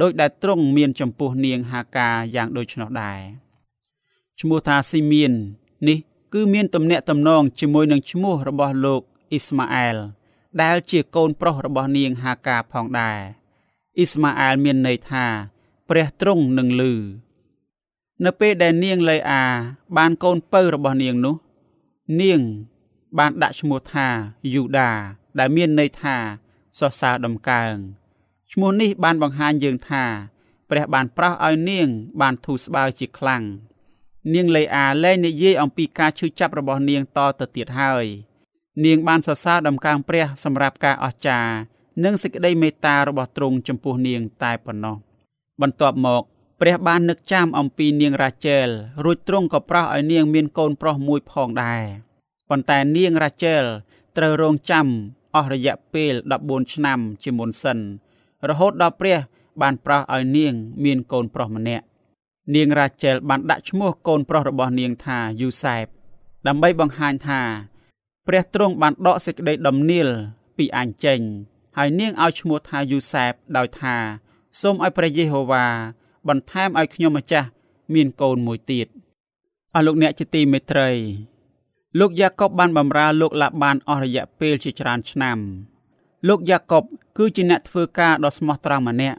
[0.00, 3.20] ដោយដែលទ្រង់មានចំពោះនាងហាកាយ៉ាងដូច្នោះដែរ
[4.40, 5.32] ឈ្មោះថាស៊ីមៀន
[5.88, 5.98] នេះ
[6.32, 9.96] គឺមានទំនាក់ទំនងជាមួយនឹងឈ្មោះរបស់លោកអ៊ីស្ម៉ាអែល
[10.62, 13.18] ដែលជាកូនប្រុសរបស់នាងហាកាផងដែរ
[13.98, 15.24] អ៊ីស្ម៉ាអែលមានន័យថា
[15.88, 16.92] ព្រះទ្រង់នឹងលឺ
[18.24, 19.42] នៅពេលដែលនាងលេអា
[19.96, 21.36] បានកូនពៅរបស់នាងនោះ
[22.20, 22.40] នាង
[23.18, 24.08] បានដាក់ឈ្មោះថា
[24.54, 24.92] យូដា
[25.38, 26.16] ដែលមានន័យថា
[26.78, 27.74] សរសើរដំកើង
[28.52, 30.04] ឈ្មោះនេះបានបង្ហាញយើងថា
[30.70, 31.88] ព្រះបានប្រោសឲ្យនាង
[32.20, 33.42] បានធូរស្បើយជាខ្លាំង
[34.34, 38.06] នាងលេអាលែងនិយាយអំពីការឈឺចាប់របស់នាងតទៅទៀតហើយ
[38.84, 41.54] នាងបានសរសើរដំកើងព្រះសម្រាប់ការអស្ចារ្យ
[42.04, 44.96] និងសេចក្តីមេត្តារបស់ទ្រង់ចំពោះនាងតែប៉ុណ្ណោះ
[45.60, 46.22] បន្ទាប់មក
[46.60, 48.68] ព្រះបាននឹកចាំអំពីនាងរ៉ាជែល
[49.04, 51.84] រួចទ្រង់ក៏ប្រោសឲ្យនាងមានកូនប្រុសមួយផងដែរ
[52.48, 53.62] ប៉ុន្តែនាងរ៉ាជែល
[54.16, 54.86] ត្រូវរងចាំ
[55.34, 57.78] អស់រយៈពេល14ឆ្នាំជាមុនសិន
[58.48, 59.18] រហូតដល់ព្រះ
[59.62, 60.54] បានប្រោសឲ្យនាង
[60.84, 61.84] មានកូនប្រុសម្នាក់
[62.54, 65.86] នាងរ៉ាជែលបានដាក់ឈ្មោះកូនប្រុសរបស់នាងថាយូសែប
[66.46, 67.40] ដើម្បីបង្ហាញថា
[68.26, 70.08] ព្រះទ្រង់បានដកសេចក្តីដំណៀល
[70.56, 71.20] ពីអញចេញ
[71.76, 73.96] ហើយនាងឲ្យឈ្មោះថាយូសែបដោយថា
[74.60, 75.66] សូមឲ្យព្រះយេហូវ៉ា
[76.28, 77.48] បន្ថែមឲ្យខ្ញុំម្ចាស់
[77.94, 78.86] មានកូនមួយទៀត
[79.74, 80.90] អស់លោកអ្នកជាទីមេត្រី
[82.00, 85.38] លោកយ៉ាកុបបានបម្រើលោកឡាបានអស់រយៈពេលជាច្រើនឆ្នាំ
[86.28, 86.84] លោកយ៉ាកុប
[87.18, 89.18] គឺជាអ្នកធ្វើការដ៏ស្មោះត្រង់ម្នាក់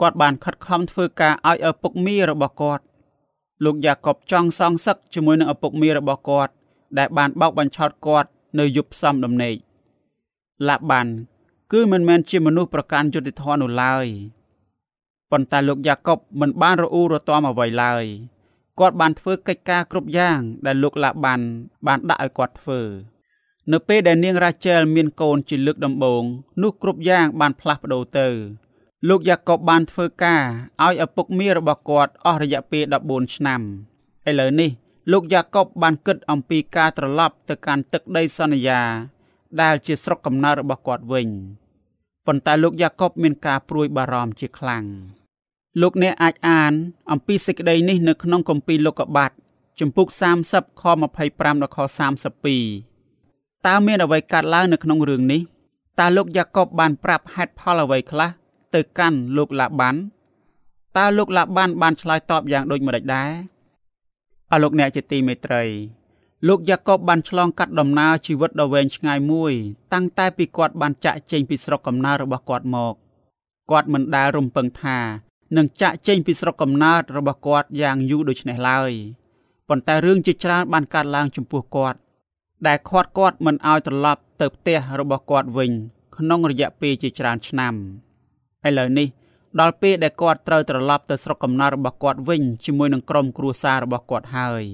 [0.00, 2.84] គាត់បានខិតខំធ្វើការឲ្យឪពុកមីរបស់គាត់
[3.64, 6.52] លោកយ៉ាកុបចង់សងសឹកជាមួយនឹងឪពុកមីរបស់គាត់
[6.98, 9.56] ដែលបានបោកបញ្ឆោតគាត់នៅយប់ផ្សំដំណេក
[10.68, 11.06] ឡាបាន
[11.72, 14.06] គឺមិនមែនជាមនុស្សប្រកាន់យុត្តិធម៌នោះឡើយ
[15.30, 18.04] ប៉ុន្តែលោកយ៉ាកុបមិនបានរអ៊ូរទាំអ្វីឡើយ
[18.80, 21.40] គាត់បានធ្វើកិច្ចការគ្រប់យ៉ាងដែលលោកឡាបាន
[21.86, 22.80] បានដាក់ឲ្យគាត់ធ្វើ
[23.72, 26.22] នៅពេលដែលនាងរ៉ាជែលមានកូនជាលើកដំបូង
[26.62, 28.28] នោះគ្រប់យ៉ាងបានផ្លាស់ប្ដូរទៅ
[29.08, 30.42] លោកយ៉ាកុបបានធ្វើការ
[30.84, 33.60] ឲ្យឪពុកមារបស់គាត់អស់រយៈពេល14ឆ្នាំ
[34.28, 34.70] ឥឡូវនេះ
[35.12, 38.80] លោកយ៉ាកុបបានគិតអំពីការត្រឡប់ទៅកាន់ទឹកដីសន្យា
[39.60, 41.28] ដែលជាស្រុកកំណើតរបស់គាត់វិញ
[42.26, 44.84] ប៉ុន្តែលោកយ៉ាកុបមានការព្រួយបារម្ភជាខ្លាំង
[45.80, 46.72] លោកអ្នកអាចអាន
[47.12, 49.30] អំពីសេចក្តីនេះនៅក្នុងគម្ពីរលោកុបាទ
[49.80, 50.08] ជំពូក
[50.44, 50.82] 30ខ
[51.22, 51.78] 25ដល់ខ
[52.72, 55.40] 32តើមានអ្វីកើតឡើងនៅក្នុងរឿងនេះ
[56.00, 58.30] តើលោកយ៉ាកុបបានប្រាប់ហេតុផលអ្វីខ្លះ
[58.74, 59.96] ទៅកាន់លោកឡាបាន
[60.96, 63.30] តើលោកឡាបានបានឆ្លើយតបយ៉ាងដូចម្តេចដែរ
[64.52, 65.62] អរលោកអ្នកជាទីមេត្រី
[66.48, 69.52] លោកយ៉ាកុបបានឆ្លងកាត់ដំណើរជីវិតដ៏វែងឆ្ងាយមួយ
[69.92, 72.94] តាំងតែពីគាត់បានចាក់ចេញពីស្រុកកំណើតរបស់គាត់មក
[73.70, 74.98] គាត់មិនដែលរំពឹងថា
[75.56, 78.92] នឹងចាក់ចេញពីស្រុកកំណើតរបស់គាត់យ៉ាងយូរដូចនេះឡើយ
[79.68, 81.98] ប៉ុន្តែរឿងជាច្រើនបានកើតឡើងចំពោះគាត់
[82.66, 85.70] ដែលខាត់គាត់មិនឲ្យត្រឡប់ទៅផ្ទះរបស់គាត់វិញ
[86.16, 87.74] ក្នុងរយៈពេលជាច្រើនឆ្នាំ
[88.66, 89.08] ឥឡូវនេះ
[89.60, 94.64] ដល់ពេលដែលគាត់ត្រូវត្រឡប់ទៅស្រុកកំណើតរបស់គាត់វិញជាមួយនឹងក្រុមគ្រួសាររបស់គាត់ហើយ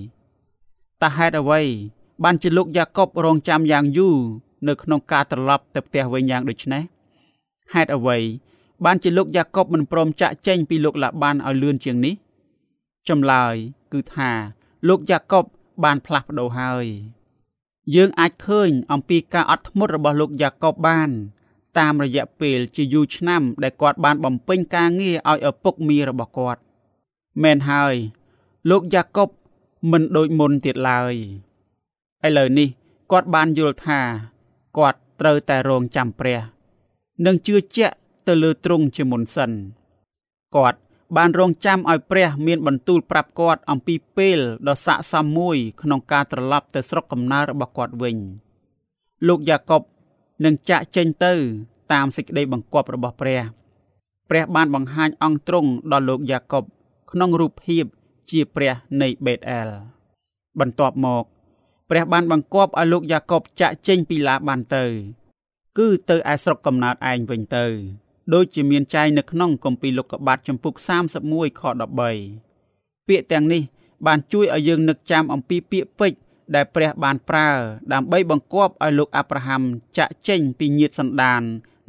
[1.02, 1.62] តើហេតុអ្វី
[2.24, 4.18] បានជាលោកយ៉ាកុបរងចាំយ៉ាងយូរ
[4.68, 6.82] នៅក្នុងការត្រឡប់ទៅផ្ទះវិញយ៉ាងដូចនេះ
[7.74, 8.16] ហេតុអ្វី
[8.84, 12.14] បានជាលោកយ៉ាកុបមិនព្រមចាក់ចេញពីលោកឡាបានឲ្យលឿនជាងនេះ
[13.08, 13.54] ចម្លើយ
[13.92, 14.30] គឺថា
[14.88, 15.44] លោកយ៉ាកុប
[15.84, 16.86] បានផ្លាស់ប្ដូរហើយ
[17.94, 21.10] យើងអាចឃើញអំពីការអត់ធ្មត់របស់លោកយ៉ាកុបបាន
[21.78, 26.60] តាមរយៈពេលជាយូរឆ្នាំដែលគាត់បានបំពេញការងារឲ្យឪពុកមីរបស់គាត់
[27.42, 27.94] មែនហើយ
[28.70, 29.28] លោកយ៉ាកុប
[29.90, 31.14] មិនដូចមុនទៀតឡើយ
[32.26, 32.68] ឥឡូវនេះ
[33.10, 34.00] គាត់បានយល់ថា
[34.78, 36.38] គាត់ត្រូវតែរងចាំព្រះ
[37.26, 37.96] និងជឿជាក់
[38.28, 39.50] ទៅលើទ្រង់ជាមុនសិន
[40.56, 40.78] គាត់
[41.16, 44.38] បានរងចាំឲ្យព្រះមានបន្ទូលប្រាប់គាត់អំពីពេល
[44.68, 48.16] ដ៏ស័ក្តិសមមួយក្នុងការត្រឡប់ទៅស្រុកកំណើតរបស់គាត់វិញ
[49.28, 49.82] លោកយ៉ាកុប
[50.44, 51.32] នឹងចាក់ចេញទៅ
[51.92, 53.40] តាមសេចក្តីបង្គាប់របស់ព្រះ
[54.30, 56.64] ព្រះបានបង្ហាញអង្គទ្រង់ដល់លោកយ៉ាកុប
[57.10, 57.84] ក្នុងរូបភាព
[58.30, 59.68] ជាព្រះនៃបេតអែល
[60.60, 61.24] បន្ទាប់មក
[61.90, 64.84] ព្រះបានបង្គាប់ឲ្យលោកយ៉ាកុបចាក់ចេញពីឡាបានទៅ
[65.78, 67.66] គឺទៅឯស្រុកកំណើតឯងវិញទៅ
[68.34, 70.74] ដូចជាមានចែងនៅក្នុងគម្ពីរលោកុបាទចំពុក
[71.18, 71.62] 31ខ
[72.34, 73.62] 13ពាក្យទាំងនេះ
[74.06, 76.20] បានជួយឲ្យយើងនឹកចាំអំពីពាក្យពេចន៍
[76.54, 77.48] ដែលព្រះបានប្រើ
[77.92, 79.62] ដើម្បីបង្គាប់ឲ្យលោកអាប់រ៉ាហាំ
[79.98, 81.42] ចាក់ចេញពីញាតិសន្តាន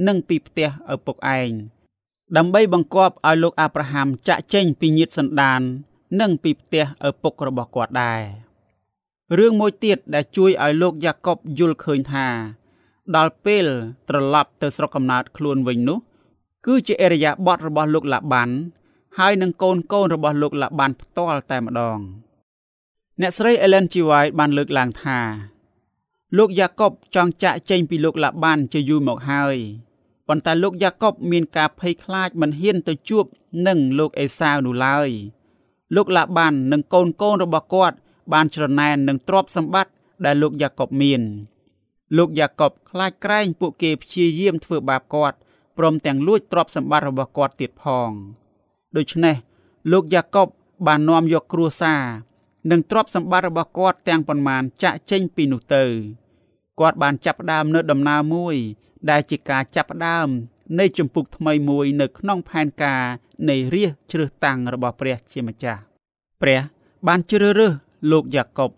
[0.08, 1.52] និងពីផ្ទះឪពុកឯង
[2.38, 5.62] ដើម្បីបង្គាប់ឲ្យលោកអាប់រ៉ាហាំចាក់ចេញពីញាតិសន្តាន
[6.19, 8.21] និងពីផ្ទះឪពុករបស់គាត់ដែរ
[9.38, 12.28] រឿងមួយទៀតដែលជួយឲ្យលោកយ៉ាកុបយល់ឃើញថា
[13.15, 13.65] ដល់ពេល
[14.10, 15.99] ត្រឡប់ទៅស្រុកកំណើតខ្លួនវិញនោះ
[16.65, 18.50] គឺជាអរិយាប័ត្ររបស់លោកឡាបាន
[19.17, 22.00] ហើយនឹងកូនកូនរបស់លោកឡាបានផ្ទាល់តែម្ដង
[23.22, 23.95] អ្នកស្រី Ellen G.
[24.10, 25.19] White បានលើកឡើងថា
[26.38, 29.58] លោកយ៉ាកុបចង់ចាក់ចេញពីលោកឡាបានជាយូរមកហើយ
[30.28, 33.26] ប៉ុន្តែលោកយ៉ាកុបមានការភ័យខ្លាចមិនហ៊ានទៅជួប
[33.67, 35.10] នឹងលោកអេសាវនោះឡើយ
[35.95, 37.98] លោកឡាបាននិងកូនកូនរបស់គាត់
[38.34, 39.93] បានច្រណែននឹងទ្រព្យសម្បត្តិ
[40.26, 41.22] ដែលលោកយ៉ាកុបមាន
[42.17, 45.38] លោកយ៉ាកុបខ្លាចក្រែងពួកគេព្យាយាមធ្វើបាបគាត់
[45.80, 48.12] ព្រមទាំងលួចទ្រព្យសម្បត្តិរបស់គាត់ទៀតផង
[48.98, 49.36] ដូច្នេះ
[49.92, 50.48] លោកយ៉ាកុប
[50.88, 52.04] បាននាំយកគ្រួសារ
[52.72, 55.84] និងទ្រព្យសម្បត្តិរបស់គាត់ទាំងប៉ុន្មានចាក់ចេញពីនោះទៅ
[56.80, 58.56] គាត់បានចាប់ផ្ដើមនៅដំណើរមួយ
[59.10, 60.28] ដែលជាការចាប់ផ្ដើម
[60.80, 63.04] នៃជំពូកថ្មីមួយនៅក្នុងផែនការ
[63.50, 65.82] នៃរាជជ្រើសតាំងរបស់ព្រះជាម្ចាស់
[66.42, 66.62] ព្រះ
[67.08, 67.74] បានជ្រើសរើស
[68.12, 68.72] លោកយ៉ាកុប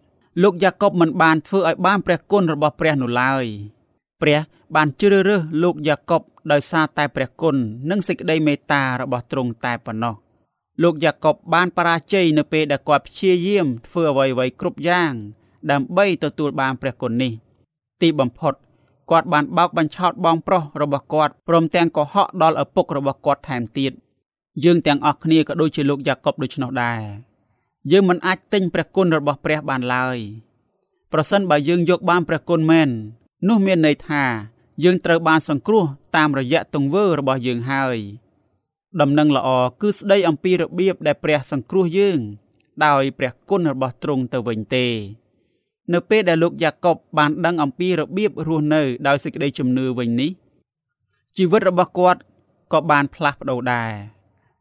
[0.43, 3.45] លោកយ៉ាកុបមិនបានធ្វើឲ្យបានព្រះគុណរបស់ព្រះនោះឡើយ
[4.21, 4.39] ព្រះ
[4.75, 7.55] បានជ្រើសរើសលោកយ៉ាកុបដោយសារតែព្រះគុណ
[7.89, 10.15] និងសេចក្តីមេត្តារបស់ទ្រង់តែប៉ុណ្ណោះ
[10.83, 15.13] លោកយ៉ាកុបបានបរាជ័យនៅពេលដែលគាត់ព្យាយាមធ្វើអ្វីៗគ្រប់យ៉ាង
[15.71, 17.31] ដើម្បីទទួលបានព្រះគុណនេះ
[18.01, 18.53] ទីបំផុត
[19.11, 23.91] គាត់បានបោកបញ្ឆោតបងប្រុសរបស់គាត់ព្រមទាំងកុហកដល់ឪពុករបស់គាត់ថែមទៀត
[24.63, 27.01] យើងទាំងអស់គ្នាក៏ដូចជាលោកយ៉ាកុបដូច្នោះដែរ
[27.91, 30.17] យើងមិនអាចទិញព្រះគុណរបស់ព្រះបានឡើយ
[31.13, 32.89] ប្រសិនបើយើងយកបានព្រះគុណមែន
[33.47, 34.23] នោះមានន័យថា
[34.83, 37.97] យើងត្រូវបានសង្គ្រោះតាមរយៈទង្វើរបស់យើងហើយ
[39.01, 39.49] ដំណឹងល្អ
[39.81, 42.19] គឺស្ដីអំពីរបៀបដែលព្រះសង្គ្រោះយើង
[42.85, 44.87] ដោយព្រះគុណរបស់ទ្រង់ទៅវិញទេ
[45.93, 50.31] នៅពេលដែលលោកយ៉ាកុបបានដឹងអំពីរបៀបរស់នៅដោយសេចក្តីជំនឿវិញនេះ
[51.37, 52.21] ជីវិតរបស់គាត់
[52.73, 53.91] ក៏បានផ្លាស់ប្ដូរដែរ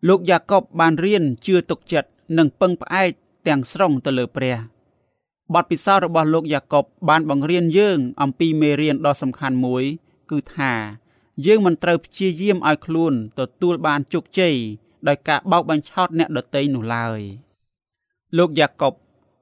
[0.08, 3.10] លោកយ៉ាកុបបានរៀនជឿទុកចិត្តនិងពឹងផ្អែក
[3.48, 4.56] ទាំងស្រុងទៅលើព្រះ
[5.54, 9.84] បទពិសោធន៍របស់លោកយ៉ាកុបបានបង្រៀនយើង អំពីមេរៀនដ៏សំខាន់មួយ
[10.30, 10.72] គឺថា
[11.46, 14.56] យើងមិនត្រូវព្យាយាមឲ្យខ្លួនទទួលបានជោគជ័យ
[15.08, 17.20] ដោយការបោកបញ្ឆោតអ្នកដទៃនោះឡើយ
[18.38, 18.92] លោកយ៉ាកុប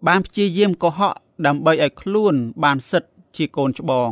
[0.08, 1.14] បានព្យាយាមកុហក
[1.46, 4.10] ដើម្បីឲ្យខ្លួនបានសិទ្ធជាកូនច្បង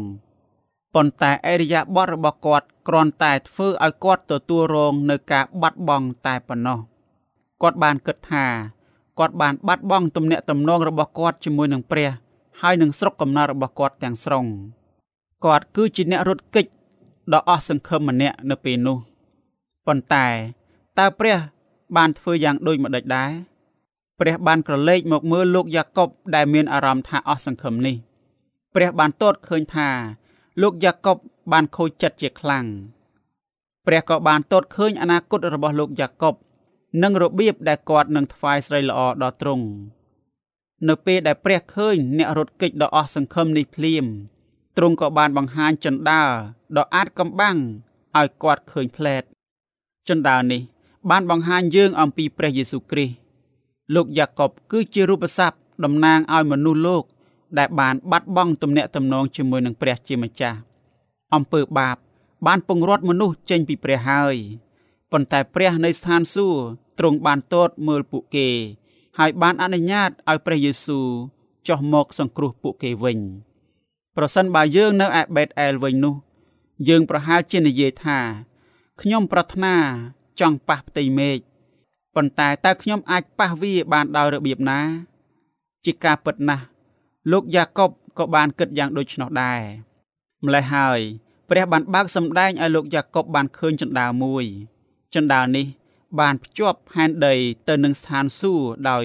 [0.94, 6.80] ប៉ុន្តែអរិយាប័ត្ររបស់គាត់គ្រាន់តែធ្វើឲ្យគាត់ទទួលរងនៅការបាត់បង់តែប៉ុណ្ណោះ
[7.62, 8.46] គាត់បានគិតថា
[9.18, 12.10] គាត់បានបាត់បង់ទំនាក់ទំនងរបស់គាត់ជាមួយនឹងព្រះ
[12.60, 14.44] ហើយនឹងស្រុកកំណើតរបស់គាត់ទាំងស្រុង
[15.44, 16.66] គាត់គឺជាអ្នករត់គេច
[17.32, 18.98] ដ៏អស់សង្ឃឹមម្នាក់នៅពេលនោះ
[19.86, 20.26] ប៉ុន្តែ
[20.98, 21.36] តើព្រះ
[21.96, 23.30] បានធ្វើយ៉ាងដូចម្តេចដែរ
[24.20, 27.96] ព្រះបានក្រឡេកមកមើលលោកយ៉ាកុបដែលមានអារម្មណ៍ថាអស់សង្ឃឹមនេះ
[28.74, 29.88] ព្រះបានទតឃើញថា
[30.62, 31.16] លោកយ៉ាកុប
[31.52, 32.66] បានខូចចិត្តជាខ្លាំង
[33.86, 36.34] ព្រះក៏បានទតឃើញអនាគតរបស់លោកយ៉ាកុប
[37.02, 39.66] និងរបៀបដែលគាត់នឹងថ្វាយស្រីល្អដល់ទ្រង់
[40.88, 44.04] នៅពេលដែលព្រះឃើញអ្នករត់គេចដ៏អស់សង្ឃឹមនេះភ្លាម
[44.76, 46.22] ទ្រង់ក៏បានបង្ហាញចិន្តា
[46.76, 47.56] ដ៏អាចកំបាំង
[48.16, 49.22] ឲ្យគាត់ឃើញផ្លែត
[50.08, 50.62] ចិន្តានេះ
[51.10, 53.14] បានបង្ហាញយើងអំពីព្រះយេស៊ូវគ្រីស្ទ
[53.94, 57.04] លោកយ៉ាកុបគឺជារូបស័ព្ទតំណាងឲ្យមនុស្សលោក
[57.58, 60.58] ដែលបានបាត់បង់ទំនាក់ទំនងជាមួយនឹងព្រះជាម្ចាស់
[61.34, 61.96] អំពើបាប
[62.46, 64.36] បានពង្រត់មនុស្សចេញពីព្រះហើយ
[65.12, 68.48] ប៉ុន្តែព្រះនៃស្ថានសួគ៌ ទ្រង់បានទតមើលពួកគេ
[69.18, 71.08] ហើយបានអនុញ្ញាតឲ្យព្រះយេស៊ូវ
[71.68, 73.18] ចុះមកសង្គ្រោះពួកគេវិញ
[74.16, 76.16] ប្រសិនបើយើងនៅឯបេតអែលវិញនោះ
[76.88, 78.18] យើងប្រហែលជានិយាយថា
[79.00, 79.74] ខ្ញុំប្រាថ្នា
[80.40, 81.38] ចង់ប៉ះផ្ទៃមេឃ
[82.14, 84.80] ប៉ុន្តែតើខ្ញុំអាចប៉ះវាបានដោយរបៀបណា
[85.84, 86.64] ជាការពិតណាស់
[87.32, 89.60] លោកយ៉ាកុបក៏បានគិតយ៉ាងដូចនោះដែរ
[90.44, 91.00] ម្ល៉េះហើយ
[91.48, 94.44] ព្រះបានបើកសម្ដែងឲ្យលោកយ៉ាកុបបានឃើញចន្តាមួយ
[95.14, 95.66] ចន្តានេះ
[96.20, 97.34] បានភ្ជាប់ហែនដី
[97.68, 99.04] ទៅនឹងស្ថានសួគ៌ដោយ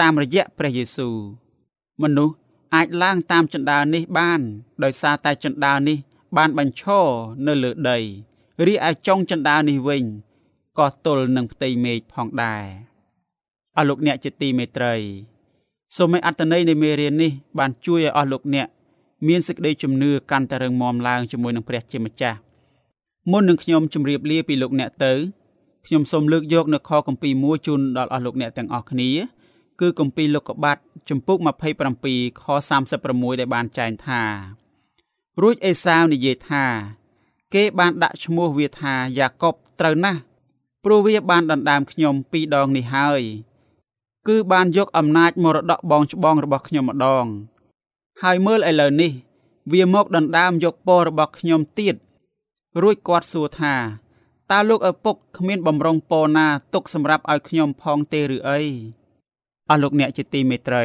[0.00, 1.16] តាមរយៈព្រះយេស៊ូវ
[2.02, 2.36] មនុស្ស
[2.74, 4.40] អាចឡើងតាមចន្តានេះបាន
[4.84, 5.98] ដោយសារតែចន្តានេះ
[6.36, 7.06] បានបញ្ឈរ
[7.46, 7.98] នៅលើដី
[8.66, 10.04] រីឯចុងចន្តានេះវិញ
[10.78, 12.64] ក៏ទល់នឹងផ្ទៃមេឃផងដែរ
[13.76, 14.94] អស់លោកអ្នកជាទីមេត្រី
[15.96, 18.68] សូមឲ្យអត្តន័យនៃមេរៀននេះបានជួយឲ្យអស់លោកអ្នក
[19.28, 22.38] មានសេចក្តីជំនឿកាន់តែរឹងមាំឡើងជាមួយនឹងព្រះជាម្ចាស់
[23.30, 25.12] មុននឹងខ្ញុំជម្រាបលាពីលោកអ្នកទៅ
[25.86, 29.10] ខ្ញុំសូមលើកយកនៅខគម្ពីរមួយជូនដល់អស់លោកអ្នកទាំងអស់គ្នា
[29.80, 30.78] គឺគម្ពីរលោកុបាទ
[31.10, 31.36] ចំពុក
[31.88, 32.44] 27ខ
[32.90, 34.22] 36ដែលបានចែងថា
[35.42, 36.64] រួចអេសាវនិយាយថា
[37.54, 40.20] គេបានដាក់ឈ្មោះវាថាយ៉ាកុបត្រូវណាស់
[40.84, 43.22] ព្រោះវាបានដណ្ដើមខ្ញុំពីរដងនេះហើយ
[44.28, 47.26] គឺបានយកអំណាចមរតកបងច្បងរបស់ខ្ញុំម្ដង
[48.22, 49.12] ហើយមើលឥឡូវនេះ
[49.72, 51.94] វាមកដណ្ដើមយកពររបស់ខ្ញុំទៀត
[52.82, 53.74] រួចគាត់សួរថា
[54.52, 58.60] តើលោកឪពុកគ្មានបំរុងពរណា ទុកសម្រាប់ឲ្យខ្ញុំផងទេឬអី
[59.70, 60.84] អស់លោកអ្នកជាទីមេត្រី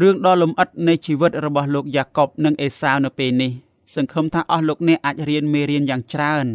[0.00, 3.52] រឿងដ៏លំអិតនៃជីវិតរបស់លោកយ៉ាកុបនិងអេសាវនៅពេលនេះ
[3.94, 6.46] សង្ឃឹមថាអស់លោកអ្នកអាចរៀនមេរៀនយ៉ាងច្រើន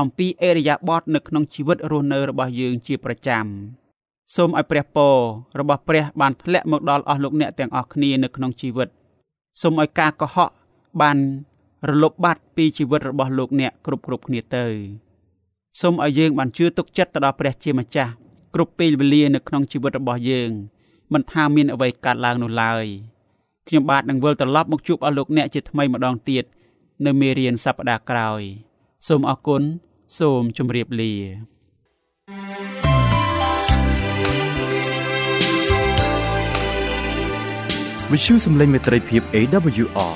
[0.00, 3.44] អំពីអេរយាប័តនៅក្នុងជីវិតរស់នៅរបស់យើងជាប្រចាំ
[4.36, 5.16] សូមឲ្យព្រះពរ
[5.60, 8.88] របស់ព្រះបានធ្លាក់មកដល់អស់លោកអ្នកទាំងអស់គ្នានៅក្នុងជីវិត
[9.62, 10.50] សូមឲ្យការកុហក
[11.00, 11.16] បាន
[11.88, 14.66] រលុបបាត់ពីជីវិតរបស់លោកអ្នកគ្រប់គ្រប់គ្នាទៅ
[15.78, 18.12] សូមឲ្យយើងបានជឿទុកចិត្តទៅដល់ព្រះជាម្ចាស់
[18.54, 20.50] គ្រប់ពេលវេលានៅក្នុងជីវិតរបស់យើង
[21.12, 22.84] មិនថាមានអ្វីកើតឡើងនោះឡើយ
[23.68, 26.44] ខ្ញុំបាទនឹងវិលត្រឡប់មកជួបអស់លោកអ្នកជាថ្មីម្ដងទៀត
[27.06, 28.42] នៅមេរៀនសប្តាហ៍ក្រោយ
[29.08, 29.62] សូមអរគុណ
[30.18, 31.14] សូមជម្រាបលា
[38.12, 40.14] វិទ្យុសំឡេងមេត្រីភាព AWR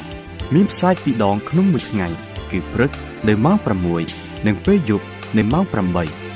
[0.54, 2.06] មានផ្សាយពីរដងក្នុងមួយថ្ងៃ
[2.50, 2.90] គឺព្រឹក
[3.28, 3.56] នៅម៉ោង
[4.02, 6.33] 6និងពេលយប់ នៅម៉ោង8